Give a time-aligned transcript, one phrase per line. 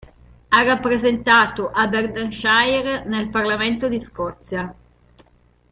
[0.47, 4.75] Ha rappresentato Aberdeenshire nel Parlamento di Scozia.